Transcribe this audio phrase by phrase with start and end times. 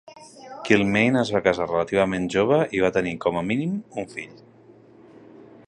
[0.67, 4.35] Kilmaine es va casar relativament jove i va tenir com a mínim un fill.